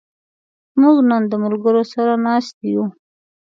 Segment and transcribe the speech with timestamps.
[0.81, 2.85] موږ نن د ملګرو سره ناست یو.